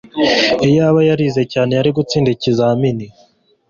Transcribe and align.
Iyaba 0.67 0.99
yarize 1.09 1.41
cyane 1.53 1.71
yari 1.77 1.89
gutsinda 1.97 2.29
ikizamini 2.35 3.05